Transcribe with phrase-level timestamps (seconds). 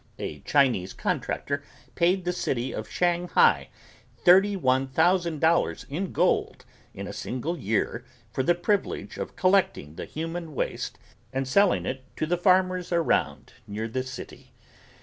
[0.17, 1.61] A Chinese contractor
[1.93, 3.69] paid the city of Shanghai
[4.25, 8.03] $31,000 in gold in a single year
[8.33, 10.97] for the privilege of collecting the human waste
[11.31, 14.51] and selling it to the farmers around near the city.